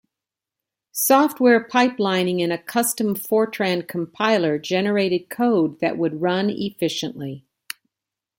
[0.93, 7.45] Software pipelining in a custom Fortran compiler generated code that would run efficiently.